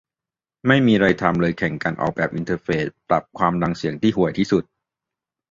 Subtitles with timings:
[0.67, 4.63] ไม่มีไรทำ เลยแข่งกันออกแบบอินเทอร์เฟซปรับความดังเสียงที่ห่วยที่สุด